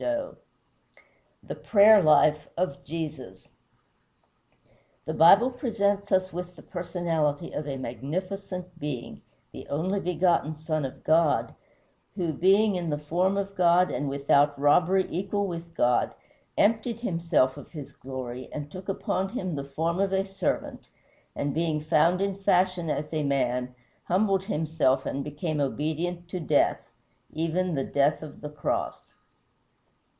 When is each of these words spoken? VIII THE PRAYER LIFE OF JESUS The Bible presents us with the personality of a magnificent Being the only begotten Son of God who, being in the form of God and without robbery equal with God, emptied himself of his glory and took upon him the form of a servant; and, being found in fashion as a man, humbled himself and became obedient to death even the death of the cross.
VIII 0.01 0.33
THE 1.43 1.53
PRAYER 1.53 2.01
LIFE 2.01 2.47
OF 2.57 2.83
JESUS 2.83 3.49
The 5.05 5.13
Bible 5.13 5.51
presents 5.51 6.11
us 6.11 6.33
with 6.33 6.55
the 6.55 6.63
personality 6.63 7.51
of 7.51 7.67
a 7.67 7.77
magnificent 7.77 8.79
Being 8.79 9.21
the 9.51 9.67
only 9.67 9.99
begotten 9.99 10.57
Son 10.57 10.85
of 10.85 11.03
God 11.03 11.53
who, 12.15 12.33
being 12.33 12.75
in 12.75 12.89
the 12.89 12.97
form 12.97 13.37
of 13.37 13.53
God 13.53 13.91
and 13.91 14.09
without 14.09 14.59
robbery 14.59 15.05
equal 15.07 15.45
with 15.45 15.71
God, 15.75 16.15
emptied 16.57 17.01
himself 17.01 17.55
of 17.55 17.69
his 17.69 17.91
glory 17.93 18.49
and 18.51 18.71
took 18.71 18.89
upon 18.89 19.29
him 19.29 19.53
the 19.53 19.63
form 19.65 19.99
of 19.99 20.11
a 20.11 20.25
servant; 20.25 20.87
and, 21.35 21.53
being 21.53 21.79
found 21.79 22.21
in 22.21 22.33
fashion 22.33 22.89
as 22.89 23.13
a 23.13 23.21
man, 23.21 23.75
humbled 24.05 24.45
himself 24.45 25.05
and 25.05 25.23
became 25.23 25.61
obedient 25.61 26.27
to 26.29 26.39
death 26.39 26.89
even 27.33 27.75
the 27.75 27.83
death 27.83 28.23
of 28.23 28.41
the 28.41 28.49
cross. 28.49 29.13